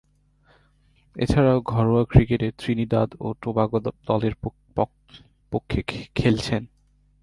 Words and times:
এছাড়াও 1.15 1.59
ঘরোয়া 1.65 2.03
ক্রিকেটে 2.05 2.47
ত্রিনিদাদ 2.57 3.09
ও 3.19 3.27
টোবাগো 3.41 3.79
দলের 4.07 4.35
পক্ষে 5.51 5.79
খেলছেন। 6.15 6.63